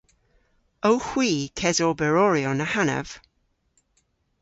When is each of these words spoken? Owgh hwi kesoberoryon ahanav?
Owgh 0.91 1.05
hwi 1.09 1.29
kesoberoryon 1.59 2.59
ahanav? 2.65 3.07